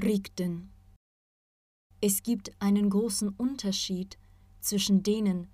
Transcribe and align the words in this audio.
Rigden. 0.00 0.70
Es 2.00 2.22
gibt 2.22 2.52
einen 2.62 2.88
großen 2.88 3.30
Unterschied 3.30 4.16
zwischen 4.60 5.02
denen, 5.02 5.48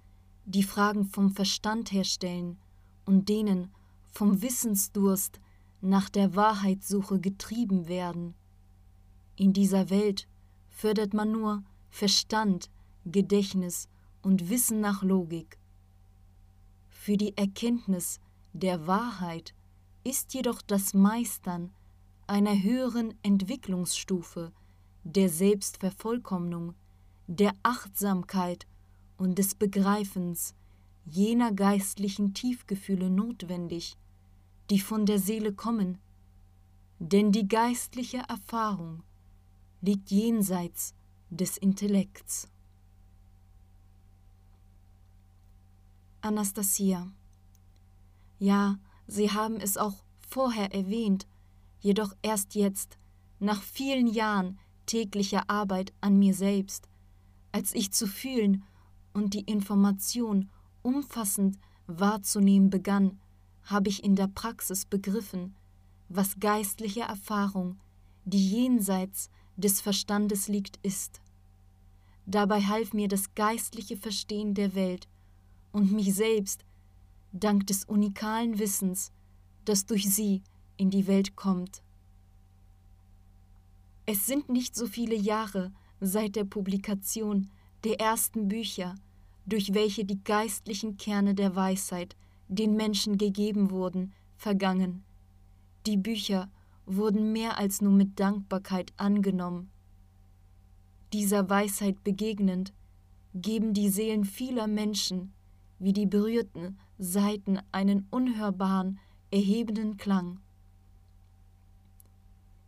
die 0.45 0.63
Fragen 0.63 1.07
vom 1.07 1.31
Verstand 1.31 1.93
herstellen 1.93 2.59
und 3.07 3.31
denen 3.31 3.73
vom 4.13 4.43
Wissensdurst 4.43 5.41
nach 5.81 6.11
der 6.11 6.37
Wahrheitssuche 6.37 7.21
getrieben 7.21 7.89
werden. 7.89 8.35
In 9.37 9.55
dieser 9.55 9.89
Welt 9.89 10.29
fördert 10.69 11.15
man 11.15 11.33
nur 11.33 11.65
Verstand, 11.89 12.71
Gedächtnis 13.07 13.89
und 14.21 14.51
Wissen 14.51 14.81
nach 14.81 15.03
Logik. 15.03 15.59
Für 16.91 17.17
die 17.17 17.35
Erkenntnis 17.35 18.21
der 18.53 18.87
Wahrheit 18.87 19.55
ist 20.05 20.35
jedoch 20.35 20.61
das 20.61 20.93
Meistern 20.93 21.73
einer 22.27 22.63
höheren 22.63 23.15
Entwicklungsstufe 23.23 24.53
der 25.05 25.29
Selbstvervollkommnung, 25.29 26.75
der 27.27 27.53
Achtsamkeit 27.63 28.67
und 29.17 29.39
des 29.39 29.55
Begreifens 29.55 30.55
jener 31.05 31.53
geistlichen 31.53 32.33
Tiefgefühle 32.35 33.11
notwendig, 33.11 33.97
die 34.71 34.81
von 34.81 35.05
der 35.05 35.19
Seele 35.19 35.53
kommen, 35.53 35.99
denn 36.99 37.33
die 37.33 37.47
geistliche 37.47 38.23
Erfahrung 38.29 39.03
liegt 39.83 40.11
jenseits 40.11 40.95
des 41.29 41.59
Intellekts. 41.59 42.49
Anastasia 46.23 47.13
Ja, 48.39 48.79
Sie 49.07 49.31
haben 49.31 49.57
es 49.57 49.77
auch 49.77 50.03
vorher 50.27 50.73
erwähnt, 50.73 51.27
jedoch 51.85 52.15
erst 52.23 52.55
jetzt, 52.55 52.99
nach 53.41 53.63
vielen 53.63 54.07
Jahren 54.07 54.59
täglicher 54.87 55.51
Arbeit 55.51 55.93
an 56.01 56.19
mir 56.19 56.33
selbst, 56.33 56.89
als 57.53 57.75
ich 57.75 57.93
zu 57.93 58.07
fühlen 58.07 58.65
und 59.13 59.35
die 59.35 59.43
Information 59.43 60.49
umfassend 60.83 61.59
wahrzunehmen 61.87 62.71
begann, 62.71 63.21
habe 63.65 63.91
ich 63.91 64.03
in 64.03 64.17
der 64.17 64.29
Praxis 64.29 64.87
begriffen, 64.87 65.55
was 66.09 66.41
geistliche 66.41 67.03
Erfahrung, 67.03 67.79
die 68.25 68.49
jenseits 68.49 69.29
des 69.57 69.83
Verstandes 69.83 70.49
liegt, 70.49 70.79
ist. 70.83 71.21
Dabei 72.25 72.63
half 72.63 72.95
mir 72.95 73.09
das 73.09 73.35
geistliche 73.35 73.99
Verstehen 73.99 74.55
der 74.55 74.75
Welt 74.75 75.07
und 75.71 75.93
mich 75.93 76.15
selbst, 76.15 76.65
dank 77.33 77.67
des 77.67 77.85
unikalen 77.85 78.59
Wissens, 78.59 79.13
das 79.67 79.85
durch 79.85 80.09
sie 80.09 80.43
in 80.77 80.91
die 80.91 81.07
Welt 81.07 81.37
kommt. 81.37 81.83
Es 84.07 84.27
sind 84.27 84.49
nicht 84.49 84.77
so 84.77 84.87
viele 84.87 85.15
Jahre 85.15 85.73
seit 86.01 86.37
der 86.37 86.45
Publikation 86.45 87.51
der 87.85 88.01
ersten 88.01 88.49
Bücher, 88.49 88.95
durch 89.47 89.75
welche 89.75 90.05
die 90.05 90.23
geistlichen 90.23 90.97
Kerne 90.97 91.35
der 91.35 91.57
Weisheit 91.57 92.17
den 92.49 92.77
Menschen 92.77 93.19
gegeben 93.19 93.71
wurden, 93.71 94.13
vergangen. 94.37 95.05
Die 95.87 95.97
Bücher 95.97 96.51
wurden 96.87 97.33
mehr 97.33 97.59
als 97.59 97.81
nur 97.81 97.93
mit 97.93 98.21
Dankbarkeit 98.21 98.93
angenommen. 98.97 99.71
Dieser 101.13 101.49
Weisheit 101.49 102.03
begegnend, 102.05 102.73
geben 103.35 103.73
die 103.73 103.89
Seelen 103.89 104.25
vieler 104.25 104.67
Menschen 104.67 105.33
wie 105.79 105.93
die 105.93 106.07
berührten 106.07 106.79
Saiten 106.99 107.61
einen 107.73 108.07
unhörbaren, 108.11 108.99
erhebenden 109.31 109.97
Klang. 109.97 110.41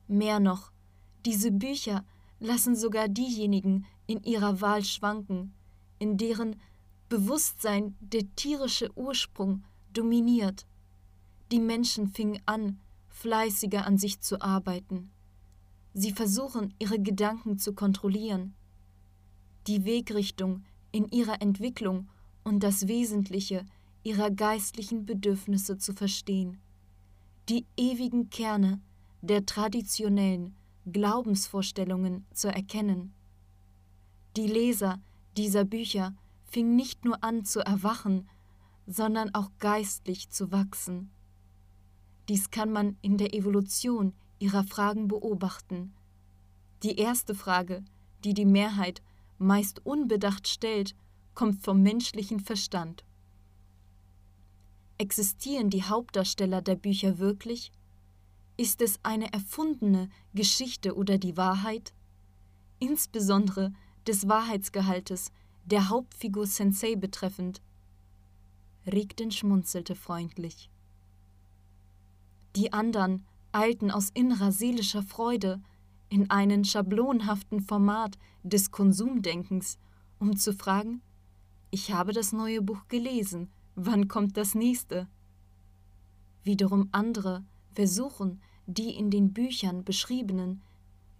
Mehr 0.08 0.40
noch, 0.40 0.72
diese 1.24 1.50
Bücher 1.50 2.04
lassen 2.38 2.76
sogar 2.76 3.08
diejenigen 3.08 3.86
in 4.06 4.22
ihrer 4.22 4.60
Wahl 4.60 4.84
schwanken, 4.84 5.54
in 5.98 6.16
deren 6.16 6.56
Bewusstsein 7.08 7.96
der 8.00 8.22
tierische 8.36 8.96
Ursprung 8.96 9.64
dominiert. 9.92 10.66
Die 11.50 11.60
Menschen 11.60 12.08
fingen 12.08 12.40
an, 12.46 12.78
fleißiger 13.08 13.86
an 13.86 13.98
sich 13.98 14.20
zu 14.20 14.40
arbeiten. 14.40 15.10
Sie 15.94 16.12
versuchen, 16.12 16.74
ihre 16.78 17.00
Gedanken 17.00 17.58
zu 17.58 17.72
kontrollieren. 17.74 18.54
Die 19.66 19.84
Wegrichtung 19.84 20.64
in 20.92 21.08
ihrer 21.08 21.40
Entwicklung 21.40 22.08
und 22.44 22.62
das 22.62 22.86
Wesentliche 22.86 23.64
ihrer 24.02 24.30
geistlichen 24.30 25.06
Bedürfnisse 25.06 25.78
zu 25.78 25.92
verstehen, 25.92 26.60
die 27.48 27.66
ewigen 27.76 28.30
Kerne 28.30 28.80
der 29.20 29.46
traditionellen 29.46 30.56
Glaubensvorstellungen 30.90 32.26
zu 32.32 32.48
erkennen. 32.48 33.12
Die 34.36 34.46
Leser 34.46 35.00
dieser 35.36 35.64
Bücher 35.64 36.14
fingen 36.44 36.76
nicht 36.76 37.04
nur 37.04 37.22
an 37.24 37.44
zu 37.44 37.60
erwachen, 37.60 38.28
sondern 38.86 39.34
auch 39.34 39.50
geistlich 39.58 40.30
zu 40.30 40.52
wachsen. 40.52 41.10
Dies 42.28 42.50
kann 42.50 42.72
man 42.72 42.96
in 43.02 43.18
der 43.18 43.34
Evolution 43.34 44.14
ihrer 44.38 44.64
Fragen 44.64 45.08
beobachten. 45.08 45.94
Die 46.82 46.98
erste 46.98 47.34
Frage, 47.34 47.84
die 48.24 48.34
die 48.34 48.46
Mehrheit 48.46 49.02
meist 49.38 49.84
unbedacht 49.84 50.48
stellt, 50.48 50.94
kommt 51.34 51.62
vom 51.62 51.82
menschlichen 51.82 52.40
Verstand. 52.40 53.04
Existieren 54.98 55.68
die 55.68 55.82
Hauptdarsteller 55.82 56.62
der 56.62 56.76
Bücher 56.76 57.18
wirklich? 57.18 57.70
Ist 58.58 58.80
es 58.80 58.98
eine 59.02 59.32
erfundene 59.32 60.08
Geschichte 60.34 60.96
oder 60.96 61.18
die 61.18 61.36
Wahrheit? 61.36 61.92
Insbesondere 62.78 63.72
des 64.06 64.28
Wahrheitsgehaltes 64.28 65.30
der 65.64 65.88
Hauptfigur 65.90 66.46
Sensei 66.46 66.94
betreffend. 66.96 67.60
Rigden 68.86 69.30
schmunzelte 69.30 69.94
freundlich. 69.94 70.70
Die 72.54 72.72
anderen 72.72 73.26
eilten 73.52 73.90
aus 73.90 74.10
innerer 74.10 74.52
seelischer 74.52 75.02
Freude 75.02 75.60
in 76.08 76.30
einen 76.30 76.64
schablonhaften 76.64 77.60
Format 77.60 78.16
des 78.42 78.70
Konsumdenkens, 78.70 79.78
um 80.18 80.36
zu 80.36 80.54
fragen, 80.54 81.02
ich 81.70 81.92
habe 81.92 82.12
das 82.12 82.32
neue 82.32 82.62
Buch 82.62 82.88
gelesen, 82.88 83.50
wann 83.74 84.08
kommt 84.08 84.36
das 84.36 84.54
nächste? 84.54 85.08
Wiederum 86.44 86.88
andere 86.92 87.44
versuchen, 87.76 88.40
die 88.66 88.96
in 88.96 89.10
den 89.10 89.32
Büchern 89.32 89.84
beschriebenen 89.84 90.62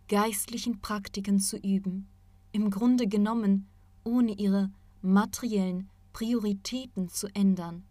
geistlichen 0.09 0.81
Praktiken 0.81 1.39
zu 1.39 1.57
üben, 1.59 2.09
im 2.51 2.71
Grunde 2.71 3.07
genommen 3.07 3.69
ohne 4.05 4.33
ihre 4.33 4.71
materiellen 5.03 5.89
Prioritäten 6.13 7.09
zu 7.09 7.29
ändern. 7.35 7.85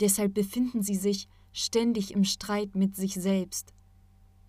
Deshalb 0.00 0.34
befinden 0.34 0.82
sie 0.82 0.96
sich 0.96 1.28
ständig 1.52 2.12
im 2.12 2.24
Streit 2.24 2.74
mit 2.74 2.96
sich 2.96 3.14
selbst. 3.14 3.72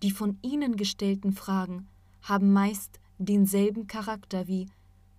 Die 0.02 0.10
von 0.10 0.38
ihnen 0.42 0.76
gestellten 0.76 1.32
Fragen 1.32 1.86
haben 2.22 2.52
meist 2.52 2.98
denselben 3.18 3.86
Charakter 3.86 4.48
wie 4.48 4.66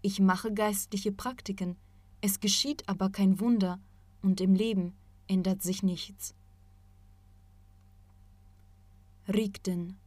ich 0.02 0.20
mache 0.20 0.54
geistliche 0.54 1.12
Praktiken, 1.12 1.78
es 2.22 2.40
geschieht 2.40 2.88
aber 2.88 3.10
kein 3.10 3.40
Wunder 3.40 3.80
und 4.22 4.42
im 4.42 4.54
Leben 4.54 4.94
ändert 5.28 5.64
sich 5.64 5.82
nichts. 5.84 6.36
Rigden 9.28 9.98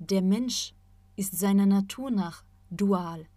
Der 0.00 0.20
Mensch 0.20 0.74
ist 1.14 1.38
seiner 1.38 1.66
Natur 1.66 2.10
nach 2.10 2.42
dual. 2.68 3.28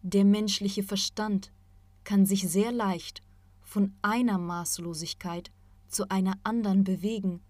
Der 0.00 0.24
menschliche 0.24 0.82
Verstand 0.82 1.52
kann 2.02 2.24
sich 2.24 2.48
sehr 2.48 2.72
leicht 2.72 3.22
von 3.60 3.92
einer 4.00 4.38
Maßlosigkeit 4.38 5.52
zu 5.88 6.08
einer 6.08 6.38
anderen 6.44 6.82
bewegen 6.82 7.42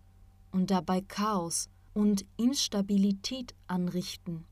und 0.50 0.72
dabei 0.72 1.02
Chaos 1.02 1.68
und 1.94 2.26
Instabilität 2.36 3.54
anrichten. 3.68 4.44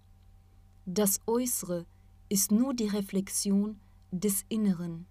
Das 0.87 1.19
Äußere 1.27 1.85
ist 2.29 2.53
nur 2.53 2.75
die 2.75 2.87
Reflexion 2.87 3.81
des 4.13 4.45
Inneren. 4.49 5.07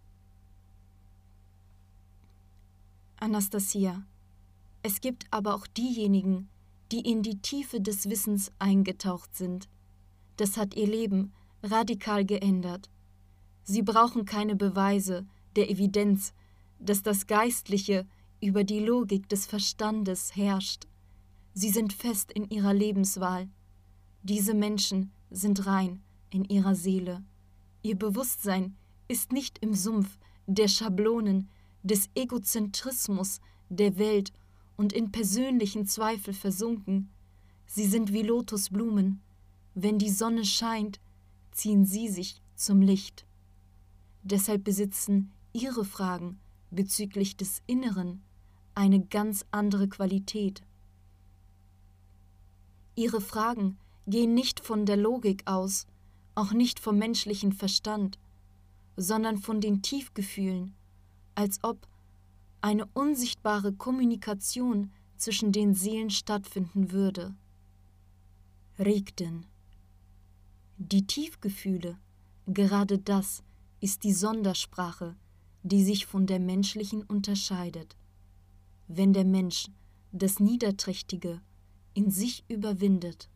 Anastasia, 3.17 4.05
es 4.83 5.01
gibt 5.01 5.25
aber 5.31 5.53
auch 5.53 5.67
diejenigen, 5.67 6.47
die 6.93 7.01
in 7.01 7.23
die 7.23 7.39
Tiefe 7.39 7.81
des 7.81 8.07
Wissens 8.07 8.51
eingetaucht 8.59 9.35
sind. 9.35 9.67
Das 10.37 10.57
hat 10.57 10.75
ihr 10.75 10.85
Leben 10.85 11.33
radikal 11.63 12.23
geändert. 12.23 12.91
Sie 13.63 13.81
brauchen 13.81 14.25
keine 14.25 14.55
Beweise 14.55 15.25
der 15.55 15.71
Evidenz, 15.71 16.33
dass 16.77 17.01
das 17.01 17.25
Geistliche 17.25 18.05
über 18.41 18.63
die 18.63 18.79
Logik 18.79 19.27
des 19.27 19.47
Verstandes 19.47 20.35
herrscht. 20.35 20.85
Sie 21.55 21.69
sind 21.69 21.93
fest 21.93 22.31
in 22.31 22.47
ihrer 22.51 22.75
Lebenswahl. 22.75 23.49
Diese 24.21 24.53
Menschen 24.53 25.11
sind 25.31 25.65
rein 25.65 26.03
in 26.29 26.45
ihrer 26.45 26.75
Seele. 26.75 27.23
Ihr 27.81 27.97
Bewusstsein 27.97 28.77
ist 29.07 29.31
nicht 29.31 29.57
im 29.63 29.73
Sumpf 29.73 30.19
der 30.45 30.67
Schablonen, 30.67 31.49
des 31.81 32.11
Egozentrismus 32.13 33.41
der 33.69 33.97
Welt 33.97 34.31
und 34.77 34.93
in 34.93 35.11
persönlichen 35.11 35.85
Zweifel 35.85 36.33
versunken. 36.33 37.09
Sie 37.65 37.85
sind 37.85 38.13
wie 38.13 38.23
Lotusblumen, 38.23 39.21
wenn 39.75 39.97
die 39.97 40.09
Sonne 40.09 40.45
scheint, 40.45 40.99
ziehen 41.51 41.85
sie 41.85 42.09
sich 42.09 42.41
zum 42.55 42.81
Licht. 42.81 43.25
Deshalb 44.23 44.63
besitzen 44.63 45.31
ihre 45.51 45.85
Fragen 45.85 46.39
bezüglich 46.71 47.37
des 47.37 47.61
Inneren 47.67 48.21
eine 48.75 49.01
ganz 49.01 49.45
andere 49.51 49.87
Qualität. 49.87 50.63
Ihre 52.95 53.21
Fragen 53.21 53.77
gehen 54.07 54.33
nicht 54.33 54.59
von 54.59 54.85
der 54.85 54.97
Logik 54.97 55.43
aus, 55.45 55.87
auch 56.35 56.51
nicht 56.51 56.79
vom 56.79 56.97
menschlichen 56.97 57.53
Verstand, 57.53 58.17
sondern 58.95 59.37
von 59.37 59.61
den 59.61 59.81
Tiefgefühlen, 59.81 60.73
als 61.35 61.59
ob 61.63 61.87
eine 62.63 62.85
unsichtbare 62.93 63.73
Kommunikation 63.73 64.89
zwischen 65.17 65.51
den 65.51 65.73
Seelen 65.73 66.09
stattfinden 66.09 66.93
würde. 66.93 67.35
Regten. 68.79 69.45
Die 70.77 71.05
Tiefgefühle, 71.05 71.97
gerade 72.47 72.99
das 72.99 73.43
ist 73.81 74.05
die 74.05 74.13
Sondersprache, 74.13 75.17
die 75.63 75.83
sich 75.83 76.05
von 76.05 76.25
der 76.25 76.39
menschlichen 76.39 77.03
unterscheidet. 77.03 77.97
Wenn 78.87 79.11
der 79.11 79.25
Mensch 79.25 79.67
das 80.13 80.39
Niederträchtige 80.39 81.41
in 81.93 82.11
sich 82.11 82.45
überwindet, 82.47 83.29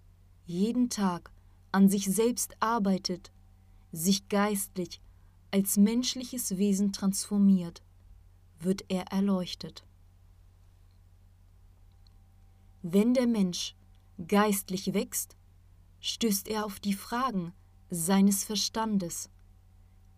jeden 0.45 0.89
Tag 0.89 1.33
an 1.73 1.89
sich 1.89 2.05
selbst 2.05 2.55
arbeitet, 2.61 3.33
sich 3.91 4.29
geistlich 4.29 5.01
als 5.51 5.75
menschliches 5.75 6.57
Wesen 6.57 6.93
transformiert, 6.93 7.83
wird 8.59 8.85
er 8.89 9.03
erleuchtet. 9.11 9.85
Wenn 12.81 13.13
der 13.13 13.27
Mensch 13.27 13.75
geistlich 14.27 14.93
wächst, 14.93 15.35
stößt 15.99 16.47
er 16.47 16.65
auf 16.65 16.79
die 16.79 16.93
Fragen 16.93 17.53
seines 17.89 18.43
Verstandes. 18.43 19.29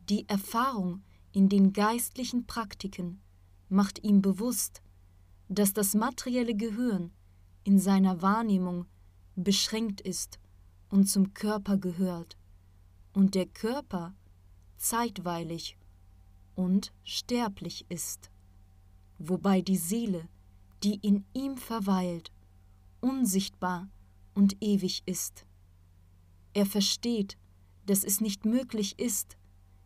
Die 0.10 0.28
Erfahrung 0.28 1.02
in 1.32 1.50
den 1.50 1.74
geistlichen 1.74 2.46
Praktiken 2.46 3.22
macht 3.70 4.04
ihm 4.04 4.22
bewusst, 4.22 4.82
dass 5.48 5.74
das 5.74 5.94
materielle 5.94 6.56
Gehirn 6.56 7.12
in 7.64 7.80
seiner 7.80 8.22
Wahrnehmung 8.22 8.86
beschränkt 9.36 10.02
ist 10.02 10.40
und 10.90 11.10
zum 11.10 11.34
Körper 11.34 11.78
gehört 11.78 12.38
und 13.14 13.36
der 13.36 13.46
Körper 13.46 14.16
zeitweilig 14.78 15.78
und 16.60 16.92
sterblich 17.06 17.86
ist, 17.88 18.30
wobei 19.18 19.62
die 19.62 19.78
Seele, 19.78 20.28
die 20.84 20.96
in 20.96 21.24
ihm 21.34 21.56
verweilt, 21.56 22.34
unsichtbar 23.00 23.88
und 24.34 24.58
ewig 24.60 25.04
ist. 25.06 25.46
Er 26.54 26.66
versteht, 26.66 27.38
dass 27.86 28.04
es 28.04 28.20
nicht 28.20 28.44
möglich 28.44 29.00
ist, 29.00 29.38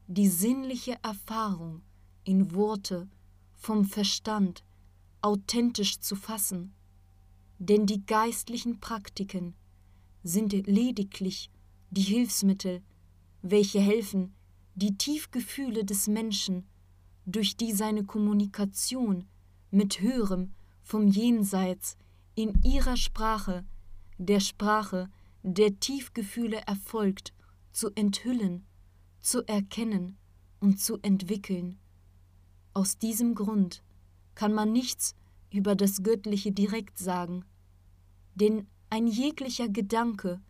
die 0.08 0.28
sinnliche 0.28 0.98
Erfahrung 1.04 1.84
in 2.24 2.56
Worte 2.56 3.08
vom 3.54 3.86
Verstand 3.86 4.64
authentisch 5.22 6.00
zu 6.00 6.16
fassen, 6.16 6.74
denn 7.60 7.86
die 7.86 8.04
geistlichen 8.04 8.80
Praktiken 8.80 9.54
sind 10.24 10.54
lediglich 10.66 11.52
die 11.92 12.02
Hilfsmittel, 12.02 12.82
welche 13.44 13.80
helfen, 13.80 14.34
die 14.76 14.98
Tiefgefühle 14.98 15.86
des 15.86 16.08
Menschen, 16.08 16.68
durch 17.26 17.56
die 17.56 17.72
seine 17.72 18.04
Kommunikation 18.04 19.26
mit 19.72 20.02
Höherem 20.02 20.54
vom 20.82 21.08
Jenseits 21.08 21.98
in 22.36 22.62
ihrer 22.64 22.98
Sprache, 22.98 23.66
der 24.18 24.40
Sprache 24.40 25.10
der 25.44 25.80
Tiefgefühle 25.80 26.62
erfolgt, 26.66 27.34
zu 27.72 27.90
enthüllen, 27.96 28.66
zu 29.20 29.46
erkennen 29.48 30.18
und 30.60 30.80
zu 30.80 30.98
entwickeln. 31.02 31.78
Aus 32.74 32.98
diesem 32.98 33.36
Grund 33.36 33.84
kann 34.36 34.54
man 34.54 34.72
nichts 34.72 35.16
über 35.52 35.76
das 35.76 36.02
Göttliche 36.02 36.52
direkt 36.52 36.98
sagen, 36.98 37.46
denn 38.36 38.68
ein 38.90 39.08
jeglicher 39.08 39.70
Gedanke 39.70 40.42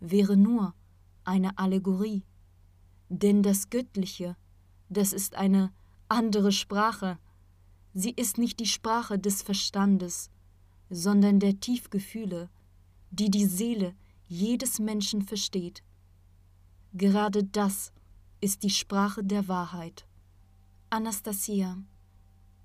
wäre 0.00 0.36
nur 0.36 0.74
eine 1.24 1.58
Allegorie. 1.58 2.24
Denn 3.14 3.42
das 3.42 3.68
Göttliche, 3.68 4.38
das 4.88 5.12
ist 5.12 5.34
eine 5.34 5.70
andere 6.08 6.50
Sprache. 6.50 7.18
Sie 7.92 8.10
ist 8.10 8.38
nicht 8.38 8.58
die 8.58 8.66
Sprache 8.66 9.18
des 9.18 9.42
Verstandes, 9.42 10.30
sondern 10.88 11.38
der 11.38 11.60
Tiefgefühle, 11.60 12.48
die 13.10 13.30
die 13.30 13.44
Seele 13.44 13.94
jedes 14.28 14.78
Menschen 14.78 15.20
versteht. 15.20 15.82
Gerade 16.94 17.44
das 17.44 17.92
ist 18.40 18.62
die 18.62 18.70
Sprache 18.70 19.22
der 19.22 19.46
Wahrheit. 19.46 20.06
Anastasia. 20.88 21.76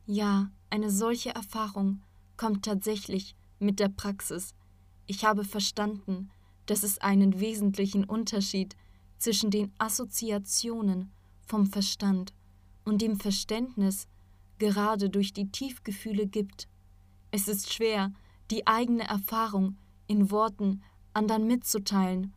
Ja, 0.06 0.50
eine 0.70 0.92
solche 0.92 1.36
Erfahrung 1.36 2.00
kommt 2.38 2.64
tatsächlich 2.64 3.36
mit 3.60 3.82
der 3.82 3.90
Praxis. 3.90 4.56
Ich 5.08 5.26
habe 5.26 5.44
verstanden, 5.44 6.30
dass 6.68 6.84
es 6.84 7.00
einen 7.00 7.42
wesentlichen 7.42 8.06
Unterschied 8.06 8.78
zwischen 9.18 9.52
den 9.52 9.72
Assoziationen 9.78 11.12
vom 11.46 11.66
Verstand 11.66 12.34
und 12.86 13.02
dem 13.02 13.20
Verständnis 13.20 14.08
gerade 14.60 15.10
durch 15.10 15.34
die 15.34 15.52
Tiefgefühle 15.52 16.28
gibt. 16.28 16.68
Es 17.32 17.48
ist 17.48 17.74
schwer, 17.74 18.14
die 18.52 18.66
eigene 18.66 19.08
Erfahrung 19.08 19.78
in 20.08 20.32
Worten 20.32 20.82
anderen 21.14 21.48
mitzuteilen, 21.48 22.34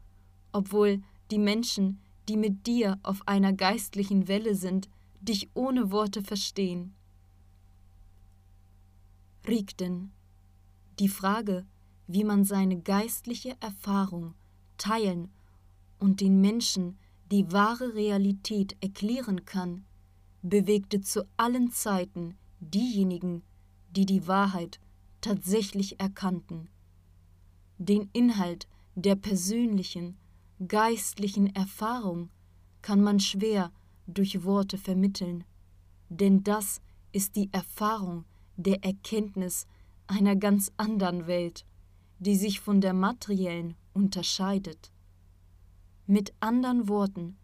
obwohl 0.52 1.02
die 1.30 1.38
Menschen, 1.38 2.00
die 2.28 2.36
mit 2.36 2.66
dir 2.66 2.98
auf 3.02 3.26
einer 3.28 3.52
geistlichen 3.52 4.28
Welle 4.28 4.54
sind, 4.54 4.88
dich 5.20 5.50
ohne 5.54 5.90
Worte 5.92 6.22
verstehen. 6.22 6.94
Rigden. 9.46 10.12
Die 10.98 11.08
Frage, 11.08 11.66
wie 12.06 12.24
man 12.24 12.44
seine 12.44 12.80
geistliche 12.80 13.56
Erfahrung 13.60 14.34
teilen 14.76 15.30
und 16.00 16.20
den 16.20 16.40
Menschen 16.40 16.98
die 17.30 17.52
wahre 17.52 17.94
Realität 17.94 18.76
erklären 18.80 19.44
kann, 19.44 19.84
bewegte 20.42 21.00
zu 21.00 21.28
allen 21.36 21.70
Zeiten 21.70 22.36
diejenigen, 22.58 23.42
die 23.90 24.06
die 24.06 24.26
Wahrheit 24.26 24.80
tatsächlich 25.20 26.00
erkannten. 26.00 26.68
Den 27.78 28.10
Inhalt 28.12 28.66
der 28.94 29.14
persönlichen, 29.14 30.16
geistlichen 30.66 31.54
Erfahrung 31.54 32.30
kann 32.82 33.00
man 33.00 33.20
schwer 33.20 33.70
durch 34.06 34.44
Worte 34.44 34.78
vermitteln, 34.78 35.44
denn 36.08 36.42
das 36.42 36.80
ist 37.12 37.36
die 37.36 37.48
Erfahrung 37.52 38.24
der 38.56 38.84
Erkenntnis 38.84 39.66
einer 40.06 40.36
ganz 40.36 40.72
anderen 40.76 41.26
Welt, 41.26 41.64
die 42.18 42.36
sich 42.36 42.60
von 42.60 42.80
der 42.80 42.92
materiellen 42.92 43.76
unterscheidet. 43.92 44.92
Mit 46.12 46.34
anderen 46.40 46.88
Worten, 46.88 47.38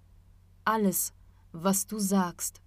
alles, 0.64 1.12
was 1.52 1.86
du 1.86 2.00
sagst, 2.00 2.60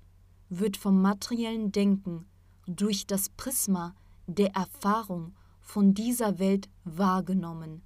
wird 0.47 0.77
vom 0.77 1.01
materiellen 1.01 1.73
Denken 1.73 2.25
durch 2.65 3.05
das 3.05 3.27
Prisma 3.27 3.93
der 4.25 4.55
Erfahrung 4.55 5.33
von 5.59 5.93
dieser 5.93 6.39
Welt 6.39 6.69
wahrgenommen, 6.85 7.81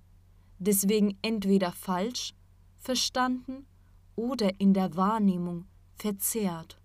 deswegen 0.60 1.18
entweder 1.24 1.72
falsch 1.72 2.36
verstanden 2.78 3.66
oder 4.16 4.60
in 4.60 4.76
der 4.76 4.96
Wahrnehmung 4.96 5.66
verzerrt. 5.96 6.80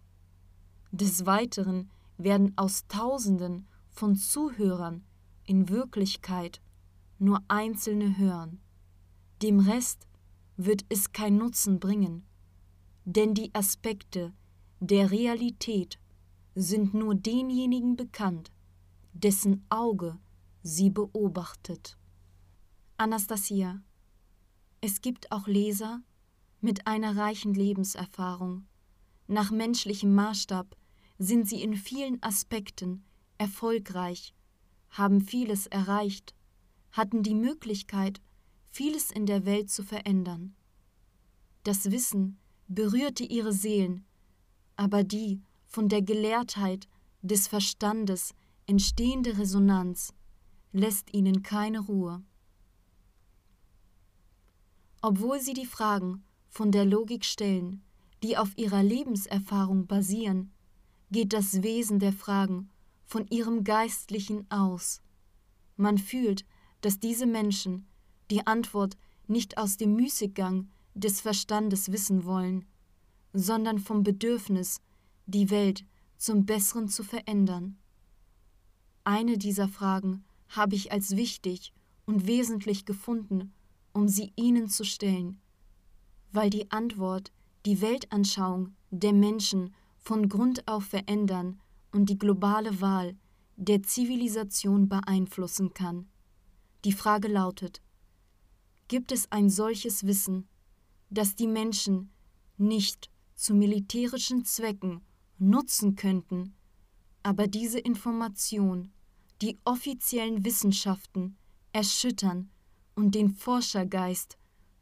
Des 0.92 1.26
Weiteren 1.26 1.90
werden 2.16 2.54
aus 2.56 2.86
Tausenden 2.88 3.68
von 3.90 4.16
Zuhörern 4.16 5.04
in 5.44 5.68
Wirklichkeit 5.68 6.62
nur 7.18 7.42
Einzelne 7.48 8.16
hören. 8.16 8.62
Dem 9.42 9.60
Rest 9.60 10.07
wird 10.58 10.84
es 10.88 11.12
kein 11.12 11.36
Nutzen 11.36 11.78
bringen, 11.78 12.26
denn 13.04 13.32
die 13.32 13.54
Aspekte 13.54 14.34
der 14.80 15.12
Realität 15.12 16.00
sind 16.56 16.94
nur 16.94 17.14
denjenigen 17.14 17.94
bekannt, 17.94 18.50
dessen 19.12 19.64
Auge 19.68 20.18
sie 20.62 20.90
beobachtet. 20.90 21.96
Anastasia, 22.96 23.80
es 24.80 25.00
gibt 25.00 25.30
auch 25.30 25.46
Leser 25.46 26.02
mit 26.60 26.88
einer 26.88 27.16
reichen 27.16 27.54
Lebenserfahrung. 27.54 28.66
Nach 29.28 29.52
menschlichem 29.52 30.12
Maßstab 30.12 30.76
sind 31.18 31.48
sie 31.48 31.62
in 31.62 31.76
vielen 31.76 32.20
Aspekten 32.20 33.04
erfolgreich, 33.38 34.34
haben 34.90 35.20
vieles 35.20 35.68
erreicht, 35.68 36.34
hatten 36.90 37.22
die 37.22 37.36
Möglichkeit, 37.36 38.20
vieles 38.78 39.10
in 39.10 39.26
der 39.26 39.44
Welt 39.44 39.72
zu 39.72 39.82
verändern. 39.82 40.54
Das 41.64 41.90
Wissen 41.90 42.38
berührte 42.68 43.24
ihre 43.24 43.52
Seelen, 43.52 44.06
aber 44.76 45.02
die 45.02 45.42
von 45.66 45.88
der 45.88 46.00
Gelehrtheit 46.00 46.86
des 47.20 47.48
Verstandes 47.48 48.36
entstehende 48.66 49.36
Resonanz 49.36 50.14
lässt 50.70 51.12
ihnen 51.12 51.42
keine 51.42 51.80
Ruhe. 51.80 52.22
Obwohl 55.02 55.40
sie 55.40 55.54
die 55.54 55.66
Fragen 55.66 56.22
von 56.48 56.70
der 56.70 56.84
Logik 56.84 57.24
stellen, 57.24 57.82
die 58.22 58.36
auf 58.36 58.56
ihrer 58.56 58.84
Lebenserfahrung 58.84 59.88
basieren, 59.88 60.52
geht 61.10 61.32
das 61.32 61.64
Wesen 61.64 61.98
der 61.98 62.12
Fragen 62.12 62.70
von 63.06 63.26
ihrem 63.26 63.64
Geistlichen 63.64 64.48
aus. 64.52 65.02
Man 65.76 65.98
fühlt, 65.98 66.44
dass 66.80 67.00
diese 67.00 67.26
Menschen 67.26 67.88
die 68.30 68.46
Antwort 68.46 68.96
nicht 69.26 69.58
aus 69.58 69.76
dem 69.76 69.94
Müßiggang 69.94 70.68
des 70.94 71.20
Verstandes 71.20 71.92
wissen 71.92 72.24
wollen, 72.24 72.64
sondern 73.32 73.78
vom 73.78 74.02
Bedürfnis, 74.02 74.80
die 75.26 75.50
Welt 75.50 75.84
zum 76.16 76.46
Besseren 76.46 76.88
zu 76.88 77.02
verändern. 77.02 77.78
Eine 79.04 79.38
dieser 79.38 79.68
Fragen 79.68 80.24
habe 80.48 80.74
ich 80.74 80.92
als 80.92 81.16
wichtig 81.16 81.72
und 82.06 82.26
wesentlich 82.26 82.84
gefunden, 82.84 83.52
um 83.92 84.08
sie 84.08 84.32
Ihnen 84.36 84.68
zu 84.68 84.84
stellen, 84.84 85.40
weil 86.32 86.50
die 86.50 86.70
Antwort 86.70 87.32
die 87.66 87.80
Weltanschauung 87.80 88.74
der 88.90 89.12
Menschen 89.12 89.74
von 89.96 90.28
Grund 90.28 90.66
auf 90.66 90.84
verändern 90.84 91.60
und 91.92 92.08
die 92.08 92.18
globale 92.18 92.80
Wahl 92.80 93.16
der 93.56 93.82
Zivilisation 93.82 94.88
beeinflussen 94.88 95.74
kann. 95.74 96.08
Die 96.84 96.92
Frage 96.92 97.28
lautet, 97.28 97.82
gibt 98.88 99.12
es 99.12 99.30
ein 99.30 99.50
solches 99.50 100.06
Wissen, 100.06 100.48
das 101.10 101.34
die 101.34 101.46
Menschen 101.46 102.10
nicht 102.56 103.10
zu 103.34 103.54
militärischen 103.54 104.44
Zwecken 104.44 105.02
nutzen 105.38 105.94
könnten, 105.94 106.54
aber 107.22 107.46
diese 107.46 107.78
Information 107.78 108.90
die 109.40 109.56
offiziellen 109.64 110.44
Wissenschaften 110.44 111.36
erschüttern 111.72 112.50
und 112.96 113.14
den 113.14 113.30
Forschergeist 113.30 114.36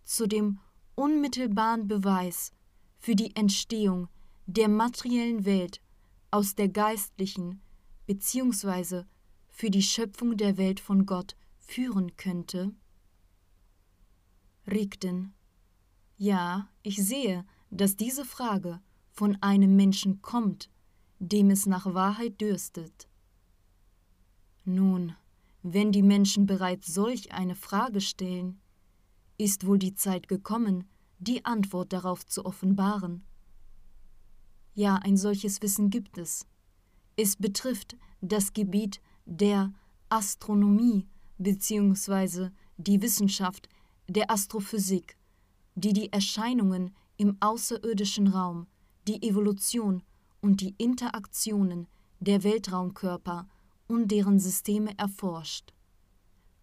zu 0.04 0.26
dem 0.26 0.58
unmittelbaren 0.94 1.88
Beweis 1.88 2.52
für 2.98 3.14
die 3.14 3.36
Entstehung 3.36 4.08
der 4.46 4.68
materiellen 4.68 5.44
Welt 5.44 5.82
aus 6.30 6.54
der 6.54 6.68
geistlichen 6.68 7.60
bzw. 8.06 9.02
für 9.50 9.70
die 9.70 9.82
Schöpfung 9.82 10.36
der 10.36 10.56
Welt 10.56 10.80
von 10.80 11.04
Gott 11.04 11.36
führen 11.58 12.16
könnte? 12.16 12.72
Rigden. 14.66 15.34
Ja, 16.18 16.68
ich 16.82 16.96
sehe, 16.96 17.44
dass 17.70 17.96
diese 17.96 18.24
Frage 18.24 18.80
von 19.10 19.36
einem 19.40 19.76
Menschen 19.76 20.22
kommt, 20.22 20.70
dem 21.18 21.50
es 21.50 21.66
nach 21.66 21.94
Wahrheit 21.94 22.40
dürstet. 22.40 23.08
Nun, 24.64 25.14
wenn 25.62 25.92
die 25.92 26.02
Menschen 26.02 26.46
bereits 26.46 26.92
solch 26.92 27.32
eine 27.32 27.54
Frage 27.54 28.00
stellen, 28.00 28.60
ist 29.38 29.66
wohl 29.66 29.78
die 29.78 29.94
Zeit 29.94 30.28
gekommen, 30.28 30.84
die 31.18 31.44
Antwort 31.44 31.92
darauf 31.92 32.26
zu 32.26 32.44
offenbaren. 32.44 33.24
Ja, 34.74 34.96
ein 34.96 35.16
solches 35.16 35.62
Wissen 35.62 35.90
gibt 35.90 36.18
es. 36.18 36.46
Es 37.16 37.36
betrifft 37.36 37.96
das 38.20 38.52
Gebiet 38.52 39.00
der 39.24 39.72
Astronomie 40.08 41.06
bzw. 41.38 42.50
die 42.76 43.00
Wissenschaft 43.00 43.68
der 44.08 44.30
Astrophysik, 44.30 45.16
die 45.74 45.92
die 45.92 46.12
Erscheinungen 46.12 46.94
im 47.16 47.36
außerirdischen 47.40 48.28
Raum, 48.28 48.66
die 49.08 49.22
Evolution 49.22 50.02
und 50.40 50.60
die 50.60 50.74
Interaktionen 50.78 51.86
der 52.20 52.44
Weltraumkörper 52.44 53.46
und 53.88 54.10
deren 54.10 54.38
Systeme 54.38 54.96
erforscht. 54.98 55.72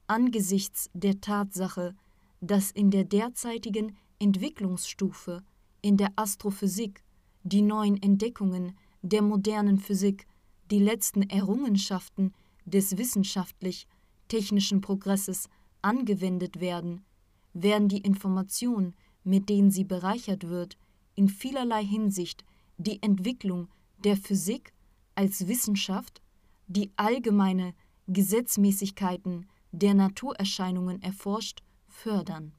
Angesichts 0.08 0.90
der 0.94 1.22
Tatsache, 1.22 1.96
dass 2.42 2.72
in 2.72 2.92
der 2.92 3.06
derzeitigen 3.06 3.96
Entwicklungsstufe 4.20 5.44
in 5.82 5.98
der 5.98 6.12
Astrophysik 6.16 7.04
die 7.44 7.62
neuen 7.62 8.02
Entdeckungen 8.02 8.78
der 9.02 9.22
modernen 9.22 9.80
Physik 9.80 10.28
die 10.72 10.80
letzten 10.80 11.24
Errungenschaften 11.24 12.34
des 12.66 12.98
wissenschaftlich-technischen 12.98 14.82
Progresses 14.82 15.50
angewendet 15.82 16.60
werden, 16.62 17.04
werden 17.54 17.88
die 17.88 18.02
Informationen, 18.02 18.96
mit 19.24 19.50
denen 19.50 19.72
sie 19.72 19.84
bereichert 19.84 20.50
wird, 20.50 20.78
in 21.16 21.30
vielerlei 21.30 21.84
Hinsicht 21.86 22.44
die 22.78 23.02
Entwicklung 23.02 23.70
der 24.04 24.18
Physik 24.18 24.74
als 25.16 25.48
Wissenschaft, 25.48 26.22
die 26.68 26.92
allgemeine 26.96 27.74
Gesetzmäßigkeiten 28.08 29.48
der 29.72 29.94
Naturerscheinungen 29.94 31.02
erforscht, 31.02 31.64
fördern. 31.88 32.54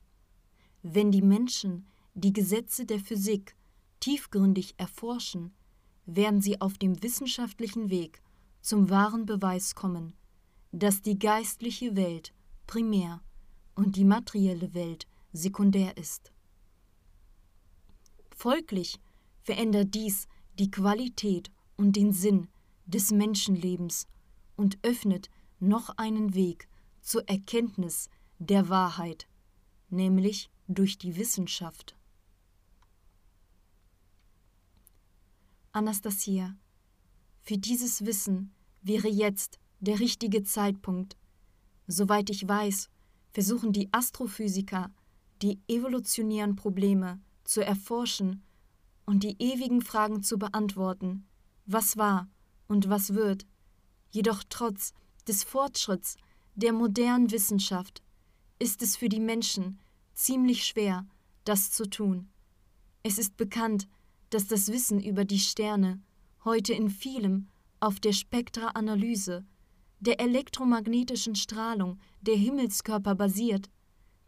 Wenn 0.82 1.10
die 1.10 1.22
Menschen 1.22 1.86
die 2.14 2.32
Gesetze 2.32 2.86
der 2.86 3.00
Physik 3.00 3.56
tiefgründig 4.00 4.74
erforschen, 4.76 5.52
werden 6.06 6.40
sie 6.40 6.60
auf 6.60 6.78
dem 6.78 7.02
wissenschaftlichen 7.02 7.90
Weg 7.90 8.22
zum 8.60 8.90
wahren 8.90 9.26
Beweis 9.26 9.74
kommen, 9.74 10.14
dass 10.72 11.02
die 11.02 11.18
geistliche 11.18 11.96
Welt 11.96 12.32
primär 12.66 13.22
und 13.74 13.96
die 13.96 14.04
materielle 14.04 14.74
Welt 14.74 15.06
sekundär 15.32 15.96
ist. 15.96 16.32
Folglich 18.34 19.00
verändert 19.42 19.94
dies 19.94 20.26
die 20.58 20.70
Qualität 20.70 21.50
und 21.76 21.96
den 21.96 22.12
Sinn 22.12 22.48
des 22.86 23.10
Menschenlebens 23.10 24.06
und 24.56 24.78
öffnet 24.82 25.30
noch 25.58 25.90
einen 25.96 26.34
Weg 26.34 26.68
zur 27.00 27.28
Erkenntnis 27.28 28.08
der 28.38 28.68
Wahrheit, 28.68 29.26
nämlich 29.90 30.50
durch 30.68 30.98
die 30.98 31.16
Wissenschaft. 31.16 31.96
Anastasia, 35.72 36.56
für 37.40 37.58
dieses 37.58 38.06
Wissen 38.06 38.54
wäre 38.82 39.08
jetzt 39.08 39.58
der 39.80 39.98
richtige 39.98 40.44
Zeitpunkt. 40.44 41.16
Soweit 41.86 42.30
ich 42.30 42.46
weiß, 42.46 42.88
versuchen 43.34 43.72
die 43.72 43.92
Astrophysiker, 43.92 44.90
die 45.42 45.60
evolutionären 45.68 46.56
Probleme 46.56 47.20
zu 47.42 47.62
erforschen 47.62 48.42
und 49.04 49.24
die 49.24 49.36
ewigen 49.42 49.82
Fragen 49.82 50.22
zu 50.22 50.38
beantworten, 50.38 51.26
was 51.66 51.98
war 51.98 52.28
und 52.68 52.88
was 52.88 53.12
wird, 53.12 53.44
jedoch 54.10 54.44
trotz 54.48 54.94
des 55.26 55.42
Fortschritts 55.42 56.16
der 56.54 56.72
modernen 56.72 57.30
Wissenschaft 57.32 58.02
ist 58.60 58.80
es 58.82 58.96
für 58.96 59.08
die 59.08 59.20
Menschen 59.20 59.80
ziemlich 60.14 60.64
schwer, 60.64 61.04
das 61.44 61.72
zu 61.72 61.90
tun. 61.90 62.30
Es 63.02 63.18
ist 63.18 63.36
bekannt, 63.36 63.88
dass 64.30 64.46
das 64.46 64.68
Wissen 64.68 65.00
über 65.00 65.24
die 65.24 65.40
Sterne 65.40 66.00
heute 66.44 66.72
in 66.72 66.88
vielem 66.88 67.48
auf 67.80 67.98
der 67.98 68.12
Spektraanalyse, 68.12 69.44
der 70.04 70.20
elektromagnetischen 70.20 71.34
Strahlung 71.34 71.98
der 72.20 72.36
Himmelskörper 72.36 73.14
basiert, 73.14 73.70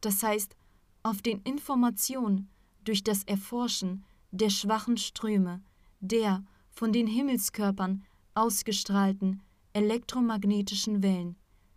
das 0.00 0.23
heißt 0.23 0.56
auf 1.02 1.21
den 1.21 1.42
Informationen 1.42 2.49
durch 2.85 3.04
das 3.04 3.25
Erforschen 3.25 4.04
der 4.30 4.49
schwachen 4.49 4.97
Ströme, 4.97 5.62
der 6.00 6.45
von 6.71 6.92
den 6.92 7.06
Himmelskörpern 7.06 8.04
ausgestrahlten 8.35 9.42
elektromagnetischen 9.75 11.02
Wellen, 11.02 11.37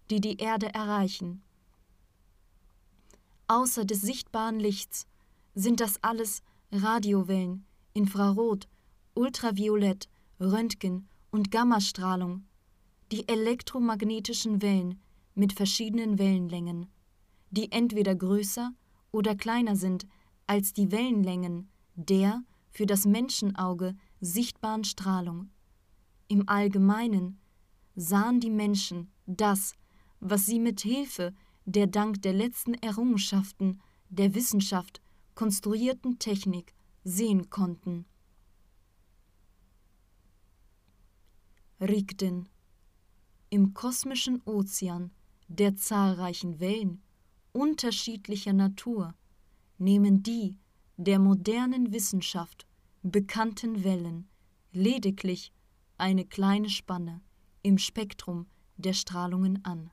die 0.10 0.22
die 0.22 0.38
Erde 0.38 0.74
erreichen. 0.74 1.41
Außer 3.48 3.84
des 3.84 4.01
sichtbaren 4.01 4.60
Lichts 4.60 5.08
sind 5.56 5.82
das 5.82 6.01
alles 6.01 6.41
Radiowellen, 6.72 7.65
Infrarot, 7.94 8.70
Ultraviolett, 9.13 10.08
Röntgen 10.39 11.10
und 11.32 11.51
Gammastrahlung, 11.51 12.46
die 13.12 13.28
elektromagnetischen 13.28 14.62
Wellen 14.62 15.01
mit 15.34 15.54
verschiedenen 15.54 16.20
Wellenlängen, 16.20 16.88
die 17.50 17.72
entweder 17.72 18.16
größer 18.16 18.72
oder 19.12 19.36
kleiner 19.36 19.75
sind 19.75 20.06
als 20.46 20.74
die 20.74 20.92
Wellenlängen 20.92 21.70
der 21.96 22.44
für 22.70 22.86
das 22.86 23.06
Menschenauge 23.06 23.96
sichtbaren 24.22 24.84
Strahlung. 24.84 25.50
Im 26.28 26.48
Allgemeinen 26.48 27.39
sahen 27.96 28.39
die 28.39 28.51
Menschen 28.51 29.12
das, 29.25 29.74
was 30.20 30.46
sie 30.46 30.60
mit 30.60 30.82
Hilfe 30.82 31.34
der 31.66 31.88
dank 31.88 32.22
der 32.22 32.34
letzten 32.34 32.74
Errungenschaften 32.75 33.82
der 34.10 34.36
Wissenschaft 34.36 35.01
konstruierten 35.36 36.20
Technik 36.20 36.74
sehen 37.04 37.50
konnten. 37.50 38.06
Rigden 41.80 42.50
Im 43.50 43.74
kosmischen 43.74 44.41
Ozean 44.46 45.12
der 45.48 45.75
zahlreichen 45.75 46.60
Wellen 46.60 47.01
unterschiedlicher 47.51 48.53
Natur 48.53 49.15
nehmen 49.77 50.22
die 50.22 50.56
der 50.98 51.18
modernen 51.18 51.91
Wissenschaft 51.91 52.68
bekannten 53.01 53.84
Wellen 53.84 54.27
lediglich 54.72 55.51
eine 55.98 56.25
kleine 56.25 56.70
Spanne 56.70 57.22
im 57.63 57.77
Spektrum 57.77 58.46
der 58.77 58.94
Strahlungen 58.94 59.63
an. 59.65 59.89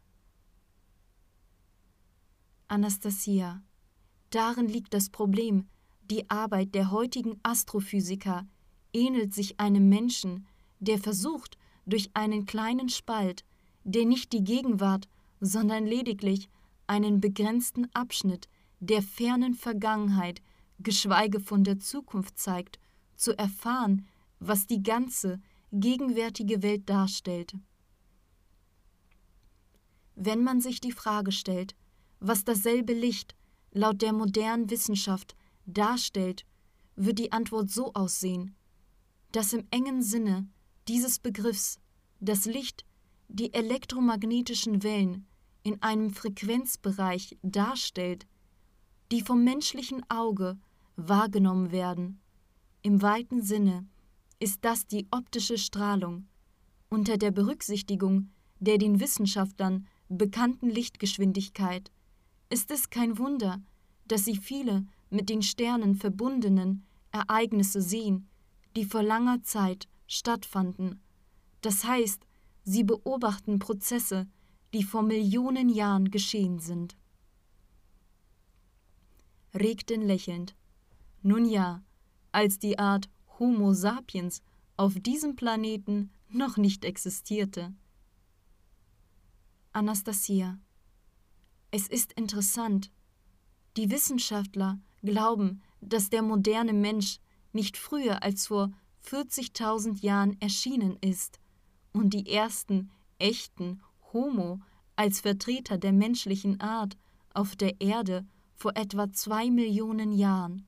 Anastasia, 2.68 3.62
Darin 4.30 4.68
liegt 4.68 4.92
das 4.92 5.08
Problem. 5.08 5.68
Die 6.10 6.28
Arbeit 6.28 6.74
der 6.74 6.90
heutigen 6.90 7.38
Astrophysiker 7.42 8.46
ähnelt 8.92 9.32
sich 9.34 9.58
einem 9.60 9.88
Menschen, 9.88 10.46
der 10.78 10.98
versucht, 10.98 11.56
durch 11.86 12.10
einen 12.14 12.46
kleinen 12.46 12.88
Spalt, 12.88 13.44
der 13.84 14.04
nicht 14.04 14.32
die 14.32 14.44
Gegenwart, 14.44 15.08
sondern 15.40 15.86
lediglich 15.86 16.48
einen 16.86 17.20
begrenzten 17.20 17.88
Abschnitt 17.94 18.48
der 18.80 19.02
fernen 19.02 19.54
Vergangenheit, 19.54 20.42
geschweige 20.78 21.40
von 21.40 21.64
der 21.64 21.78
Zukunft 21.78 22.38
zeigt, 22.38 22.78
zu 23.16 23.36
erfahren, 23.38 24.06
was 24.38 24.66
die 24.66 24.82
ganze 24.82 25.40
gegenwärtige 25.72 26.62
Welt 26.62 26.88
darstellt. 26.88 27.54
Wenn 30.14 30.42
man 30.42 30.60
sich 30.60 30.80
die 30.80 30.92
Frage 30.92 31.32
stellt, 31.32 31.74
was 32.20 32.44
dasselbe 32.44 32.92
Licht 32.92 33.34
laut 33.72 34.00
der 34.02 34.12
modernen 34.12 34.70
Wissenschaft 34.70 35.36
darstellt, 35.66 36.44
wird 36.94 37.18
die 37.18 37.32
Antwort 37.32 37.70
so 37.70 37.92
aussehen, 37.92 38.54
dass 39.32 39.52
im 39.52 39.66
engen 39.70 40.02
Sinne 40.02 40.48
dieses 40.88 41.18
Begriffs 41.18 41.78
das 42.20 42.46
Licht 42.46 42.84
die 43.28 43.52
elektromagnetischen 43.52 44.82
Wellen 44.82 45.26
in 45.62 45.82
einem 45.82 46.10
Frequenzbereich 46.10 47.36
darstellt, 47.42 48.26
die 49.10 49.20
vom 49.20 49.42
menschlichen 49.44 50.08
Auge 50.08 50.58
wahrgenommen 50.96 51.72
werden. 51.72 52.20
Im 52.82 53.02
weiten 53.02 53.42
Sinne 53.42 53.86
ist 54.38 54.64
das 54.64 54.86
die 54.86 55.06
optische 55.10 55.58
Strahlung 55.58 56.28
unter 56.88 57.16
der 57.16 57.30
Berücksichtigung 57.30 58.30
der 58.60 58.78
den 58.78 59.00
Wissenschaftlern 59.00 59.86
bekannten 60.08 60.70
Lichtgeschwindigkeit 60.70 61.90
ist 62.48 62.70
es 62.70 62.90
kein 62.90 63.18
Wunder, 63.18 63.60
dass 64.06 64.24
sie 64.24 64.36
viele 64.36 64.86
mit 65.10 65.28
den 65.28 65.42
Sternen 65.42 65.96
verbundenen 65.96 66.86
Ereignisse 67.10 67.82
sehen, 67.82 68.28
die 68.76 68.84
vor 68.84 69.02
langer 69.02 69.42
Zeit 69.42 69.88
stattfanden. 70.06 71.00
Das 71.60 71.84
heißt, 71.84 72.26
sie 72.64 72.84
beobachten 72.84 73.58
Prozesse, 73.58 74.26
die 74.72 74.82
vor 74.82 75.02
Millionen 75.02 75.68
Jahren 75.68 76.10
geschehen 76.10 76.58
sind. 76.58 76.96
Regten 79.54 80.02
lächelnd. 80.02 80.54
Nun 81.22 81.46
ja, 81.46 81.82
als 82.32 82.58
die 82.58 82.78
Art 82.78 83.08
Homo 83.38 83.72
sapiens 83.72 84.42
auf 84.76 84.94
diesem 85.00 85.36
Planeten 85.36 86.10
noch 86.28 86.56
nicht 86.56 86.84
existierte. 86.84 87.74
Anastasia 89.72 90.58
es 91.70 91.88
ist 91.88 92.12
interessant. 92.14 92.90
Die 93.76 93.90
Wissenschaftler 93.90 94.78
glauben, 95.02 95.62
dass 95.82 96.08
der 96.08 96.22
moderne 96.22 96.72
Mensch 96.72 97.18
nicht 97.52 97.76
früher 97.76 98.22
als 98.22 98.46
vor 98.46 98.72
40.000 99.06 100.02
Jahren 100.02 100.40
erschienen 100.40 100.96
ist 101.00 101.38
und 101.92 102.10
die 102.10 102.30
ersten 102.30 102.90
echten 103.18 103.80
Homo 104.12 104.60
als 104.96 105.20
Vertreter 105.20 105.78
der 105.78 105.92
menschlichen 105.92 106.60
Art 106.60 106.96
auf 107.32 107.54
der 107.54 107.80
Erde 107.80 108.26
vor 108.56 108.72
etwa 108.74 109.12
zwei 109.12 109.50
Millionen 109.50 110.12
Jahren. 110.12 110.66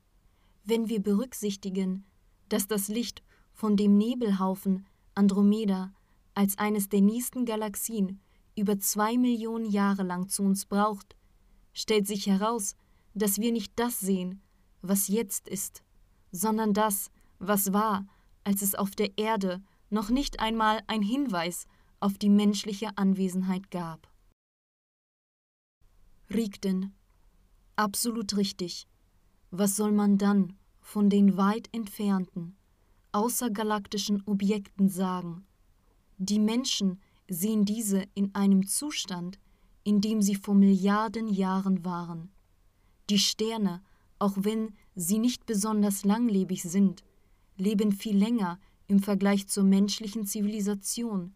Wenn 0.63 0.87
wir 0.87 1.01
berücksichtigen, 1.01 2.05
dass 2.47 2.67
das 2.67 2.87
Licht 2.87 3.23
von 3.53 3.75
dem 3.75 3.97
Nebelhaufen 3.97 4.85
Andromeda 5.15 5.91
als 6.33 6.57
eines 6.57 6.89
der 6.89 7.01
nächsten 7.01 7.45
Galaxien 7.45 8.21
über 8.55 8.79
zwei 8.79 9.17
Millionen 9.17 9.69
Jahre 9.69 10.03
lang 10.03 10.29
zu 10.29 10.43
uns 10.43 10.65
braucht, 10.65 11.15
stellt 11.73 12.07
sich 12.07 12.27
heraus, 12.27 12.75
dass 13.13 13.39
wir 13.39 13.51
nicht 13.51 13.73
das 13.75 13.99
sehen, 13.99 14.41
was 14.81 15.07
jetzt 15.07 15.47
ist, 15.47 15.83
sondern 16.31 16.73
das, 16.73 17.11
was 17.39 17.73
war, 17.73 18.05
als 18.43 18.61
es 18.61 18.75
auf 18.75 18.91
der 18.91 19.17
Erde 19.17 19.61
noch 19.89 20.09
nicht 20.09 20.39
einmal 20.39 20.81
ein 20.87 21.01
Hinweis 21.01 21.65
auf 21.99 22.17
die 22.17 22.29
menschliche 22.29 22.97
Anwesenheit 22.97 23.71
gab. 23.71 24.07
Rigden. 26.31 26.93
Absolut 27.75 28.37
richtig. 28.37 28.87
Was 29.51 29.75
soll 29.75 29.91
man 29.91 30.17
dann 30.17 30.57
von 30.79 31.09
den 31.09 31.37
weit 31.37 31.69
entfernten, 31.71 32.55
außergalaktischen 33.11 34.21
Objekten 34.25 34.89
sagen? 34.89 35.47
Die 36.17 36.39
Menschen 36.39 37.01
sehen 37.27 37.65
diese 37.65 38.03
in 38.13 38.35
einem 38.35 38.67
Zustand, 38.67 39.39
in 39.83 40.01
dem 40.01 40.21
sie 40.21 40.35
vor 40.35 40.55
Milliarden 40.55 41.27
Jahren 41.27 41.83
waren. 41.83 42.31
Die 43.09 43.19
Sterne, 43.19 43.81
auch 44.19 44.33
wenn 44.35 44.75
sie 44.95 45.17
nicht 45.17 45.45
besonders 45.45 46.05
langlebig 46.05 46.61
sind, 46.63 47.03
leben 47.59 47.91
viel 47.91 48.17
länger 48.17 48.59
im 48.87 48.99
Vergleich 48.99 49.47
zur 49.47 49.63
menschlichen 49.63 50.25
Zivilisation. 50.25 51.33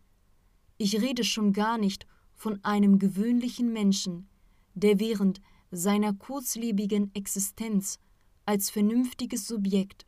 Ich 0.77 1.01
rede 1.01 1.23
schon 1.23 1.53
gar 1.53 1.77
nicht 1.77 2.07
von 2.33 2.63
einem 2.63 2.99
gewöhnlichen 2.99 3.71
Menschen, 3.71 4.27
der 4.73 4.99
während 4.99 5.41
seiner 5.71 6.13
kurzlebigen 6.13 7.13
Existenz 7.13 7.99
als 8.45 8.69
vernünftiges 8.69 9.47
Subjekt 9.47 10.05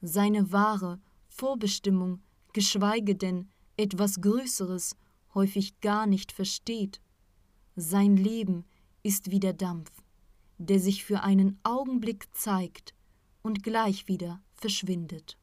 seine 0.00 0.50
wahre 0.50 1.00
Vorbestimmung, 1.28 2.22
geschweige 2.52 3.14
denn 3.14 3.48
etwas 3.76 4.20
Größeres 4.20 4.96
häufig 5.34 5.80
gar 5.80 6.06
nicht 6.06 6.32
versteht. 6.32 7.00
Sein 7.76 8.16
Leben 8.16 8.64
ist 9.02 9.30
wie 9.30 9.40
der 9.40 9.52
Dampf, 9.52 9.90
der 10.58 10.80
sich 10.80 11.04
für 11.04 11.22
einen 11.22 11.58
Augenblick 11.62 12.26
zeigt 12.32 12.94
und 13.42 13.62
gleich 13.62 14.08
wieder 14.08 14.42
verschwindet. 14.52 15.38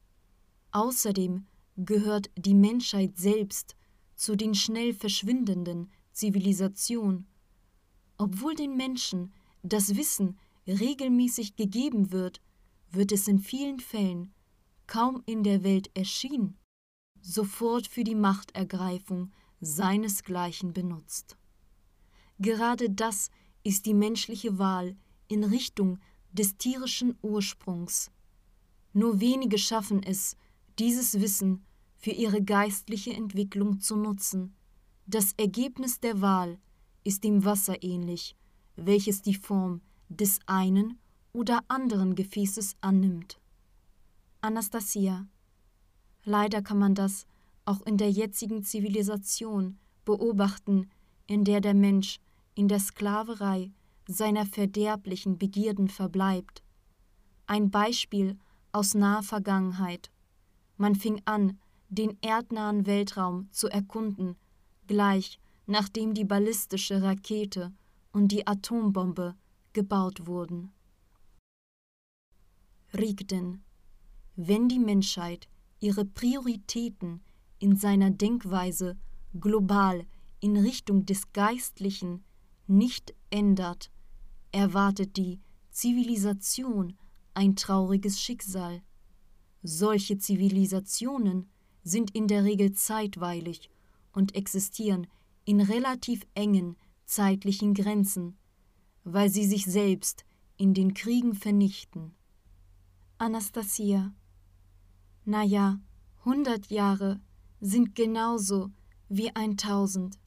Außerdem 0.71 1.45
gehört 1.77 2.29
die 2.35 2.53
Menschheit 2.53 3.17
selbst 3.17 3.75
zu 4.15 4.35
den 4.35 4.55
schnell 4.55 4.93
verschwindenden 4.93 5.91
Zivilisationen. 6.11 7.27
Obwohl 8.17 8.55
den 8.55 8.75
Menschen 8.75 9.31
das 9.63 9.95
Wissen 9.95 10.37
regelmäßig 10.67 11.55
gegeben 11.55 12.11
wird, 12.11 12.41
wird 12.91 13.11
es 13.11 13.27
in 13.27 13.39
vielen 13.39 13.79
Fällen 13.79 14.33
kaum 14.87 15.21
in 15.25 15.43
der 15.43 15.63
Welt 15.63 15.91
erschienen, 15.93 16.57
sofort 17.21 17.87
für 17.87 18.03
die 18.03 18.15
Machtergreifung 18.15 19.31
seinesgleichen 19.59 20.73
benutzt. 20.73 21.37
Gerade 22.39 22.89
das 22.89 23.29
ist 23.63 23.85
die 23.85 23.93
menschliche 23.93 24.57
Wahl 24.57 24.95
in 25.27 25.43
Richtung 25.43 25.99
des 26.31 26.57
tierischen 26.57 27.17
Ursprungs. 27.21 28.11
Nur 28.93 29.19
wenige 29.19 29.57
schaffen 29.57 30.01
es, 30.03 30.37
dieses 30.79 31.19
Wissen 31.19 31.65
für 31.97 32.11
ihre 32.11 32.43
geistliche 32.43 33.13
Entwicklung 33.13 33.79
zu 33.79 33.95
nutzen. 33.95 34.55
Das 35.05 35.33
Ergebnis 35.37 35.99
der 35.99 36.21
Wahl 36.21 36.59
ist 37.03 37.23
dem 37.23 37.45
Wasser 37.45 37.81
ähnlich, 37.81 38.35
welches 38.75 39.21
die 39.21 39.35
Form 39.35 39.81
des 40.09 40.39
einen 40.45 40.99
oder 41.33 41.61
anderen 41.67 42.15
Gefäßes 42.15 42.75
annimmt. 42.81 43.39
Anastasia. 44.41 45.27
Leider 46.23 46.61
kann 46.61 46.77
man 46.77 46.93
das 46.93 47.25
auch 47.65 47.81
in 47.81 47.97
der 47.97 48.11
jetzigen 48.11 48.63
Zivilisation 48.63 49.77
beobachten, 50.05 50.89
in 51.25 51.43
der 51.43 51.61
der 51.61 51.73
Mensch 51.73 52.19
in 52.55 52.67
der 52.67 52.79
Sklaverei 52.79 53.71
seiner 54.07 54.45
verderblichen 54.45 55.37
Begierden 55.37 55.89
verbleibt. 55.89 56.63
Ein 57.45 57.69
Beispiel 57.69 58.37
aus 58.71 58.93
naher 58.93 59.23
Vergangenheit. 59.23 60.09
Man 60.77 60.95
fing 60.95 61.21
an, 61.25 61.59
den 61.89 62.17
erdnahen 62.21 62.85
Weltraum 62.85 63.49
zu 63.51 63.67
erkunden, 63.67 64.35
gleich 64.87 65.39
nachdem 65.65 66.13
die 66.13 66.25
ballistische 66.25 67.01
Rakete 67.01 67.73
und 68.11 68.29
die 68.31 68.47
Atombombe 68.47 69.35
gebaut 69.73 70.25
wurden. 70.25 70.71
Rigden. 72.93 73.63
Wenn 74.35 74.69
die 74.69 74.79
Menschheit 74.79 75.47
ihre 75.79 76.05
Prioritäten 76.05 77.21
in 77.59 77.75
seiner 77.75 78.11
Denkweise 78.11 78.97
global 79.39 80.05
in 80.39 80.57
Richtung 80.57 81.05
des 81.05 81.33
Geistlichen 81.33 82.23
nicht 82.67 83.13
ändert, 83.29 83.91
erwartet 84.51 85.17
die 85.17 85.39
Zivilisation 85.69 86.97
ein 87.33 87.55
trauriges 87.55 88.21
Schicksal. 88.21 88.81
Solche 89.63 90.17
Zivilisationen 90.17 91.49
sind 91.83 92.11
in 92.11 92.27
der 92.27 92.43
Regel 92.43 92.73
zeitweilig 92.73 93.69
und 94.13 94.35
existieren 94.35 95.07
in 95.45 95.61
relativ 95.61 96.25
engen 96.33 96.75
zeitlichen 97.05 97.73
Grenzen, 97.73 98.37
weil 99.03 99.29
sie 99.29 99.45
sich 99.45 99.65
selbst 99.65 100.25
in 100.57 100.73
den 100.73 100.93
Kriegen 100.93 101.33
vernichten. 101.33 102.13
Anastasia. 103.17 104.13
Na 105.25 105.43
ja, 105.43 105.79
hundert 106.25 106.69
Jahre 106.69 107.19
sind 107.59 107.95
genauso 107.95 108.69
wie 109.09 109.35
ein 109.35 109.57
Tausend, 109.57 110.19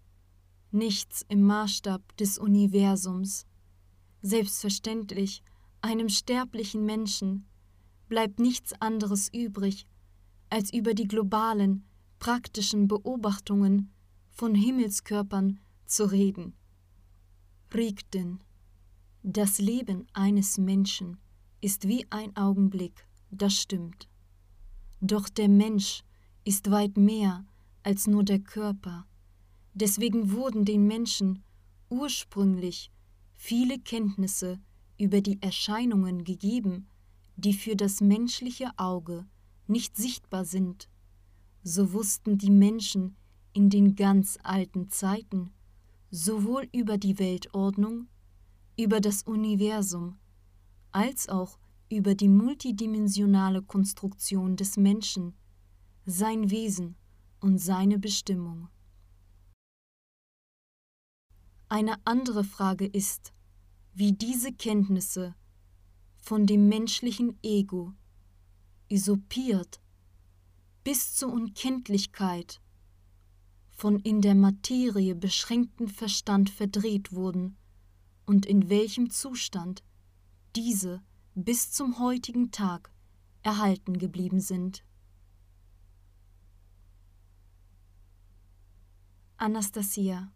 nichts 0.70 1.24
im 1.28 1.42
Maßstab 1.42 2.16
des 2.16 2.38
Universums. 2.38 3.46
Selbstverständlich 4.22 5.42
Einem 5.82 6.10
sterblichen 6.10 6.84
Menschen 6.84 7.46
bleibt 8.10 8.40
nichts 8.40 8.74
anderes 8.80 9.32
übrig, 9.32 9.86
als 10.50 10.72
über 10.74 10.94
die 10.94 11.06
globalen, 11.06 11.84
praktischen 12.18 12.88
Beobachtungen 12.88 13.90
von 14.28 14.54
Himmelskörpern 14.54 15.60
zu 15.86 16.10
reden. 16.10 16.54
Rigden. 17.72 18.42
Das 19.22 19.58
Leben 19.58 20.06
eines 20.12 20.58
Menschen 20.58 21.18
ist 21.60 21.86
wie 21.86 22.04
ein 22.10 22.36
Augenblick, 22.36 23.06
das 23.30 23.54
stimmt. 23.54 24.08
Doch 25.00 25.28
der 25.28 25.48
Mensch 25.48 26.02
ist 26.44 26.70
weit 26.70 26.96
mehr 26.96 27.44
als 27.84 28.08
nur 28.08 28.24
der 28.24 28.40
Körper. 28.40 29.06
Deswegen 29.72 30.32
wurden 30.32 30.64
den 30.64 30.86
Menschen 30.86 31.44
ursprünglich 31.88 32.90
viele 33.34 33.78
Kenntnisse 33.78 34.58
über 34.98 35.20
die 35.20 35.40
Erscheinungen 35.40 36.24
gegeben, 36.24 36.88
die 37.40 37.54
für 37.54 37.76
das 37.76 38.00
menschliche 38.00 38.70
Auge 38.76 39.26
nicht 39.66 39.96
sichtbar 39.96 40.44
sind. 40.44 40.88
So 41.62 41.92
wussten 41.92 42.38
die 42.38 42.50
Menschen 42.50 43.16
in 43.52 43.70
den 43.70 43.96
ganz 43.96 44.38
alten 44.42 44.88
Zeiten 44.88 45.52
sowohl 46.10 46.68
über 46.72 46.98
die 46.98 47.18
Weltordnung, 47.18 48.08
über 48.76 49.00
das 49.00 49.22
Universum, 49.22 50.18
als 50.90 51.28
auch 51.28 51.58
über 51.88 52.14
die 52.14 52.28
multidimensionale 52.28 53.62
Konstruktion 53.62 54.56
des 54.56 54.76
Menschen, 54.76 55.34
sein 56.06 56.50
Wesen 56.50 56.96
und 57.40 57.58
seine 57.58 57.98
Bestimmung. 57.98 58.68
Eine 61.68 61.94
andere 62.04 62.42
Frage 62.42 62.86
ist, 62.86 63.32
wie 63.92 64.12
diese 64.12 64.52
Kenntnisse 64.52 65.34
von 66.30 66.46
dem 66.46 66.68
menschlichen 66.68 67.36
Ego 67.42 67.92
usurpiert 68.88 69.80
bis 70.84 71.16
zur 71.16 71.32
Unkenntlichkeit 71.32 72.60
von 73.70 73.98
in 73.98 74.20
der 74.20 74.36
Materie 74.36 75.16
beschränkten 75.16 75.88
Verstand 75.88 76.48
verdreht 76.48 77.12
wurden 77.12 77.56
und 78.26 78.46
in 78.46 78.68
welchem 78.68 79.10
Zustand 79.10 79.82
diese 80.54 81.02
bis 81.34 81.72
zum 81.72 81.98
heutigen 81.98 82.52
Tag 82.52 82.92
erhalten 83.42 83.98
geblieben 83.98 84.38
sind. 84.38 84.84
Anastasia 89.36 90.30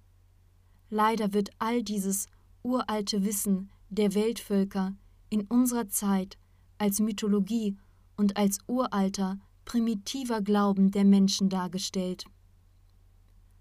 Leider 0.90 1.33
wird 1.33 1.50
all 1.61 1.85
dieses 1.85 2.26
uralte 2.64 3.24
Wissen 3.24 3.70
der 3.90 4.12
Weltvölker 4.14 4.96
in 5.35 5.49
unserer 5.49 5.88
Zeit 5.88 6.38
als 6.79 7.01
Mythologie 7.01 7.77
und 8.16 8.37
als 8.37 8.59
uralter, 8.68 9.40
primitiver 9.64 10.40
Glauben 10.40 10.92
der 10.92 11.05
Menschen 11.05 11.49
dargestellt. 11.49 12.25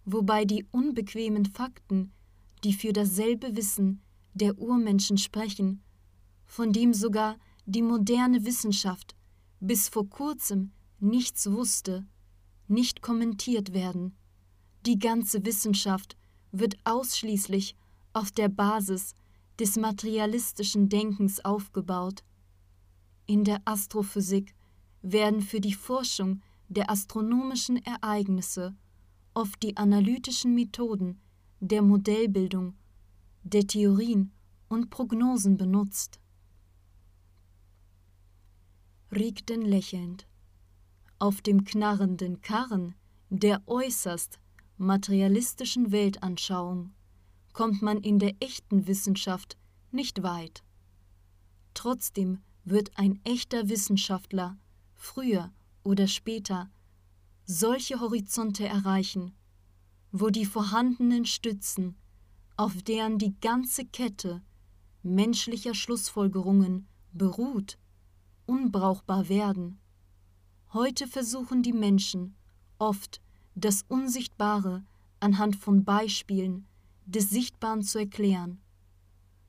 Wobei 0.06 0.46
die 0.46 0.68
unbequemen 0.70 1.46
Fakten, 1.46 2.12
die 2.64 2.74
für 2.74 2.94
dasselbe 2.94 3.56
Wissen 3.56 4.04
der 4.36 4.60
Urmenschen 4.60 5.18
sprechen, 5.18 5.82
von 6.46 6.74
dem 6.74 6.94
sogar 6.94 7.38
die 7.66 7.82
moderne 7.82 8.46
Wissenschaft 8.46 9.16
bis 9.60 9.90
vor 9.90 10.08
kurzem 10.08 10.74
nichts 11.00 11.52
wusste, 11.52 12.06
nicht 12.68 13.02
kommentiert 13.02 13.74
werden. 13.74 14.16
Die 14.86 15.00
ganze 15.00 15.44
Wissenschaft 15.44 16.18
wird 16.52 16.76
ausschließlich 16.84 17.76
auf 18.14 18.32
der 18.32 18.50
Basis 18.50 19.16
des 19.60 19.78
materialistischen 19.78 20.90
Denkens 20.90 21.44
aufgebaut. 21.44 22.24
In 23.26 23.44
der 23.44 23.62
Astrophysik 23.66 24.56
werden 25.02 25.42
für 25.42 25.62
die 25.62 25.74
Forschung 25.74 26.42
der 26.70 26.90
astronomischen 26.90 27.78
Ereignisse 27.78 28.76
oft 29.34 29.62
die 29.64 29.78
analytischen 29.78 30.54
Methoden 30.54 31.20
der 31.60 31.82
Modellbildung, 31.82 32.76
der 33.44 33.66
Theorien 33.66 34.32
und 34.68 34.90
Prognosen 34.90 35.58
benutzt. 35.58 36.20
Riegten 39.12 39.62
lächelnd. 39.62 40.28
Auf 41.20 41.42
dem 41.42 41.64
knarrenden 41.64 42.42
Karren 42.42 42.96
der 43.30 43.62
äußerst 43.68 44.40
materialistischen 44.78 45.92
Weltanschauung 45.92 46.92
kommt 47.54 47.82
man 47.82 48.00
in 48.00 48.20
der 48.20 48.36
echten 48.40 48.88
Wissenschaft 48.88 49.58
nicht 49.92 50.24
weit. 50.24 50.64
Trotzdem 51.74 52.40
wird 52.66 52.92
ein 52.98 53.20
echter 53.24 53.70
Wissenschaftler 53.70 54.58
früher 54.96 55.52
oder 55.84 56.08
später 56.08 56.70
solche 57.46 58.00
Horizonte 58.00 58.66
erreichen, 58.66 59.34
wo 60.12 60.30
die 60.30 60.46
vorhandenen 60.46 61.26
Stützen, 61.26 61.96
auf 62.56 62.82
deren 62.84 63.18
die 63.18 63.36
ganze 63.42 63.86
Kette 63.86 64.42
menschlicher 65.02 65.74
Schlussfolgerungen 65.74 66.88
beruht, 67.12 67.78
unbrauchbar 68.46 69.28
werden. 69.28 69.80
Heute 70.72 71.08
versuchen 71.08 71.62
die 71.62 71.74
Menschen 71.74 72.36
oft 72.80 73.22
das 73.56 73.84
Unsichtbare 73.88 74.84
anhand 75.20 75.56
von 75.56 75.84
Beispielen 75.84 76.66
des 77.06 77.30
Sichtbaren 77.30 77.82
zu 77.82 78.00
erklären. 78.00 78.62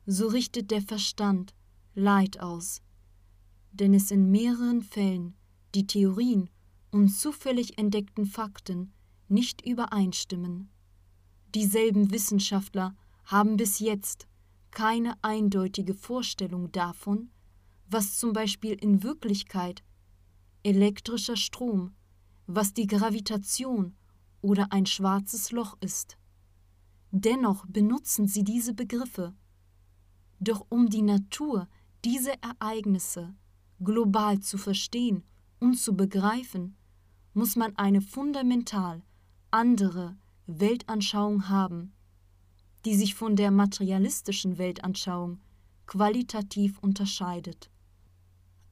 So 0.06 0.28
richtet 0.28 0.70
der 0.70 0.82
Verstand 0.82 1.54
Leid 1.94 2.40
aus, 2.40 2.82
denn 3.72 3.94
es 3.94 4.10
in 4.10 4.30
mehreren 4.30 4.82
Fällen 4.82 5.36
die 5.74 5.86
Theorien 5.86 6.50
und 6.90 7.08
zufällig 7.08 7.78
entdeckten 7.78 8.26
Fakten 8.26 8.92
nicht 9.28 9.64
übereinstimmen. 9.64 10.70
Dieselben 11.54 12.10
Wissenschaftler 12.10 12.96
haben 13.24 13.56
bis 13.56 13.78
jetzt 13.78 14.26
keine 14.72 15.14
eindeutige 15.22 15.94
Vorstellung 15.94 16.72
davon, 16.72 17.30
was 17.88 18.16
zum 18.16 18.32
Beispiel 18.32 18.72
in 18.72 19.02
Wirklichkeit 19.02 19.84
elektrischer 20.64 21.36
Strom 21.36 21.94
was 22.46 22.74
die 22.74 22.86
Gravitation 22.86 23.96
oder 24.40 24.66
ein 24.70 24.86
schwarzes 24.86 25.50
Loch 25.50 25.76
ist. 25.80 26.18
Dennoch 27.16 27.64
benutzen 27.66 28.26
sie 28.26 28.42
diese 28.42 28.74
Begriffe. 28.74 29.36
Doch 30.40 30.66
um 30.68 30.90
die 30.90 31.02
Natur 31.02 31.68
dieser 32.04 32.34
Ereignisse 32.42 33.36
global 33.78 34.40
zu 34.40 34.58
verstehen 34.58 35.22
und 35.60 35.78
zu 35.78 35.94
begreifen, 35.94 36.76
muss 37.32 37.54
man 37.54 37.76
eine 37.76 38.00
fundamental 38.00 39.04
andere 39.52 40.16
Weltanschauung 40.48 41.48
haben, 41.48 41.92
die 42.84 42.96
sich 42.96 43.14
von 43.14 43.36
der 43.36 43.52
materialistischen 43.52 44.58
Weltanschauung 44.58 45.40
qualitativ 45.86 46.80
unterscheidet. 46.80 47.70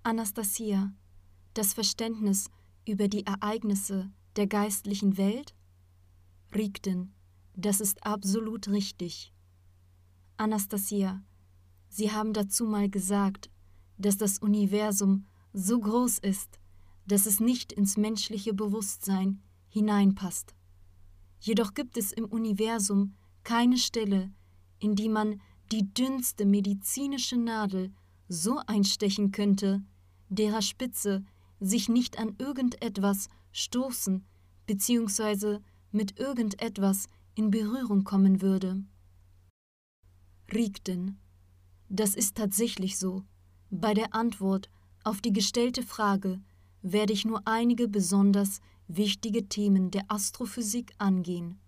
Anastasia, 0.03 0.93
das 1.55 1.75
Verständnis 1.75 2.51
über 2.89 3.07
die 3.07 3.25
Ereignisse 3.25 4.11
der 4.35 4.49
geistlichen 4.49 5.17
Welt? 5.17 5.55
Rigden, 6.53 7.15
das 7.55 7.81
ist 7.81 8.05
absolut 8.05 8.69
richtig. 8.69 9.33
Anastasia, 10.37 11.23
Sie 11.89 12.11
haben 12.11 12.33
dazu 12.33 12.65
mal 12.65 12.89
gesagt, 12.89 13.51
dass 13.99 14.17
das 14.17 14.39
Universum 14.39 15.27
so 15.53 15.79
groß 15.79 16.19
ist, 16.21 16.59
dass 17.07 17.27
es 17.27 17.39
nicht 17.39 17.73
ins 17.73 17.97
menschliche 17.97 18.55
Bewusstsein 18.55 19.43
hineinpasst. 19.69 20.55
Jedoch 21.41 21.75
gibt 21.75 21.97
es 21.97 22.13
im 22.13 22.25
Universum 22.25 23.15
keine 23.45 23.77
Stelle, 23.77 24.33
in 24.79 24.95
die 24.95 25.09
man 25.09 25.41
die 25.71 25.93
dünnste 25.93 26.47
medizinische 26.47 27.37
Nadel 27.37 27.93
so 28.29 28.61
einstechen 28.67 29.33
könnte, 29.33 29.83
derer 30.29 30.63
Spitze 30.63 31.25
sich 31.61 31.89
nicht 31.89 32.19
an 32.19 32.35
irgendetwas 32.39 33.29
stoßen 33.53 34.25
bzw. 34.67 35.59
mit 35.91 36.19
irgendetwas 36.19 37.09
in 37.35 37.51
Berührung 37.51 38.05
kommen 38.05 38.43
würde. 38.43 38.83
Riegten. 40.53 41.19
Das 41.89 42.15
ist 42.15 42.37
tatsächlich 42.37 42.99
so. 42.99 43.25
Bei 43.71 43.95
der 43.95 44.15
Antwort 44.15 44.71
auf 45.05 45.21
die 45.21 45.33
gestellte 45.33 45.83
Frage 45.83 46.41
werde 46.83 47.13
ich 47.13 47.25
nur 47.25 47.43
einige 47.47 47.89
besonders 47.89 48.61
wichtige 48.89 49.49
Themen 49.49 49.91
der 49.91 50.05
Astrophysik 50.09 50.93
angehen. 50.99 51.59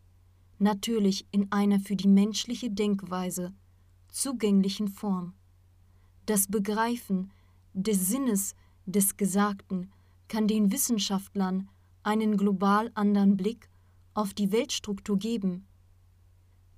Natürlich 0.58 1.26
in 1.30 1.50
einer 1.50 1.80
für 1.80 1.96
die 1.96 2.08
menschliche 2.08 2.70
Denkweise 2.70 3.54
zugänglichen 4.08 4.88
Form. 4.88 5.34
Das 6.26 6.46
Begreifen 6.46 7.32
des 7.72 8.08
Sinnes 8.08 8.54
des 8.86 9.16
Gesagten 9.16 9.90
kann 10.28 10.46
den 10.46 10.70
Wissenschaftlern 10.72 11.68
einen 12.02 12.36
global 12.36 12.90
anderen 12.94 13.36
Blick 13.36 13.68
auf 14.14 14.32
die 14.32 14.52
Weltstruktur 14.52 15.18
geben. 15.18 15.66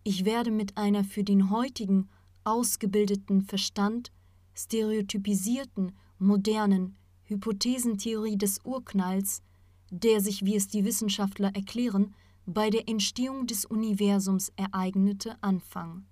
Ich 0.03 0.25
werde 0.25 0.51
mit 0.51 0.77
einer 0.77 1.05
für 1.05 1.25
den 1.25 1.51
heutigen 1.51 2.09
ausgebildeten 2.44 3.42
Verstand 3.42 4.12
stereotypisierten, 4.55 5.92
modernen 6.18 6.96
Hypothesentheorie 7.25 8.37
des 8.37 8.61
Urknalls, 8.64 9.42
der 9.90 10.20
sich, 10.20 10.44
wie 10.44 10.57
es 10.57 10.68
die 10.68 10.85
Wissenschaftler 10.85 11.55
erklären, 11.55 12.14
bei 12.46 12.70
der 12.70 12.88
Entstehung 12.88 13.46
des 13.46 13.64
Universums 13.64 14.53
ereignete, 14.57 15.37
Anfang. 15.42 16.07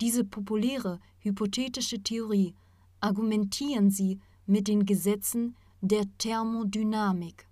Diese 0.00 0.24
populäre 0.24 1.00
hypothetische 1.20 2.02
Theorie 2.02 2.54
argumentieren 3.00 3.90
sie 3.90 4.20
mit 4.44 4.68
den 4.68 4.84
Gesetzen 4.84 5.56
der 5.80 6.04
Thermodynamik. 6.18 7.48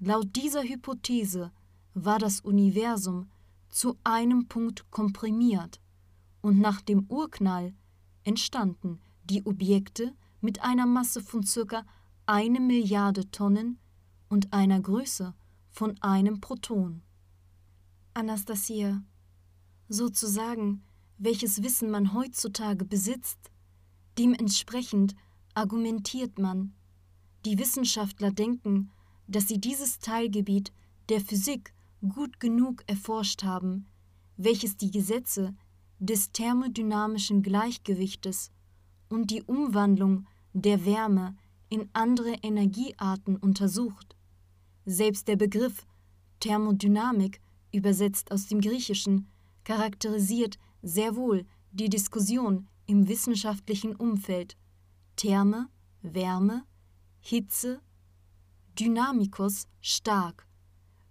Laut 0.00 0.36
dieser 0.36 0.62
Hypothese 0.62 1.50
war 1.94 2.20
das 2.20 2.40
Universum 2.40 3.28
zu 3.68 3.96
einem 4.04 4.46
Punkt 4.46 4.88
komprimiert 4.92 5.80
und 6.40 6.60
nach 6.60 6.80
dem 6.80 7.06
Urknall 7.08 7.74
entstanden 8.22 9.00
die 9.24 9.44
Objekte 9.44 10.14
mit 10.40 10.62
einer 10.62 10.86
Masse 10.86 11.20
von 11.20 11.42
ca. 11.42 11.84
eine 12.26 12.60
Milliarde 12.60 13.28
Tonnen 13.32 13.78
und 14.28 14.52
einer 14.52 14.80
Größe 14.80 15.34
von 15.68 16.00
einem 16.00 16.40
Proton. 16.40 17.02
Anastasia, 18.14 19.02
sozusagen, 19.88 20.84
welches 21.18 21.64
Wissen 21.64 21.90
man 21.90 22.14
heutzutage 22.14 22.84
besitzt, 22.84 23.50
dementsprechend 24.16 25.16
argumentiert 25.54 26.38
man. 26.38 26.72
Die 27.44 27.58
Wissenschaftler 27.58 28.30
denken, 28.30 28.90
dass 29.28 29.46
sie 29.46 29.60
dieses 29.60 29.98
Teilgebiet 30.00 30.72
der 31.08 31.20
Physik 31.20 31.72
gut 32.00 32.40
genug 32.40 32.82
erforscht 32.86 33.44
haben, 33.44 33.86
welches 34.36 34.76
die 34.76 34.90
Gesetze 34.90 35.54
des 35.98 36.32
thermodynamischen 36.32 37.42
Gleichgewichtes 37.42 38.50
und 39.08 39.30
die 39.30 39.42
Umwandlung 39.42 40.26
der 40.52 40.84
Wärme 40.84 41.36
in 41.68 41.88
andere 41.92 42.34
Energiearten 42.42 43.36
untersucht. 43.36 44.16
Selbst 44.86 45.28
der 45.28 45.36
Begriff 45.36 45.86
Thermodynamik, 46.40 47.40
übersetzt 47.72 48.30
aus 48.32 48.46
dem 48.46 48.60
Griechischen, 48.60 49.28
charakterisiert 49.64 50.58
sehr 50.82 51.16
wohl 51.16 51.44
die 51.72 51.88
Diskussion 51.88 52.68
im 52.86 53.08
wissenschaftlichen 53.08 53.94
Umfeld. 53.94 54.56
Therme, 55.16 55.68
Wärme, 56.00 56.64
Hitze, 57.20 57.80
Dynamikus 58.78 59.66
stark. 59.80 60.46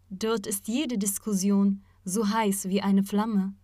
Dort 0.09 0.47
ist 0.47 0.69
jede 0.69 0.97
Diskussion 0.97 1.83
so 2.05 2.29
heiß 2.29 2.69
wie 2.69 2.81
eine 2.81 3.03
Flamme. 3.03 3.55